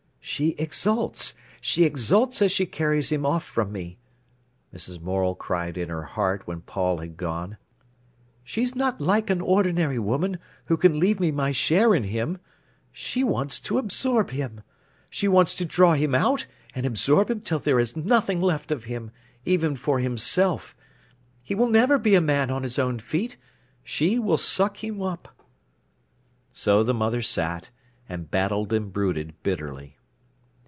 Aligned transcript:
"She 0.23 0.49
exults—she 0.51 1.83
exults 1.83 2.41
as 2.43 2.51
she 2.51 2.65
carries 2.67 3.11
him 3.11 3.25
off 3.25 3.43
from 3.43 3.71
me," 3.71 3.97
Mrs. 4.73 5.01
Morel 5.01 5.33
cried 5.33 5.77
in 5.79 5.89
her 5.89 6.03
heart 6.03 6.43
when 6.45 6.61
Paul 6.61 6.99
had 6.99 7.17
gone. 7.17 7.57
"She's 8.43 8.73
not 8.75 9.01
like 9.01 9.29
an 9.31 9.41
ordinary 9.41 9.97
woman, 9.99 10.37
who 10.65 10.77
can 10.77 10.97
leave 10.99 11.19
me 11.19 11.31
my 11.31 11.51
share 11.51 11.93
in 11.95 12.03
him. 12.05 12.37
She 12.91 13.23
wants 13.23 13.59
to 13.61 13.79
absorb 13.79 14.29
him. 14.29 14.61
She 15.09 15.27
wants 15.27 15.53
to 15.55 15.65
draw 15.65 15.93
him 15.93 16.13
out 16.15 16.45
and 16.75 16.85
absorb 16.85 17.29
him 17.29 17.41
till 17.41 17.59
there 17.59 17.79
is 17.79 17.97
nothing 17.97 18.39
left 18.41 18.71
of 18.71 18.83
him, 18.85 19.11
even 19.43 19.75
for 19.75 19.99
himself. 19.99 20.75
He 21.41 21.55
will 21.55 21.67
never 21.69 21.97
be 21.97 22.13
a 22.13 22.21
man 22.21 22.49
on 22.51 22.61
his 22.63 22.77
own 22.79 22.99
feet—she 22.99 24.19
will 24.19 24.37
suck 24.37 24.83
him 24.83 25.01
up." 25.01 25.45
So 26.51 26.83
the 26.83 26.93
mother 26.93 27.23
sat, 27.23 27.71
and 28.07 28.29
battled 28.31 28.71
and 28.71 28.93
brooded 28.93 29.33
bitterly. 29.43 29.97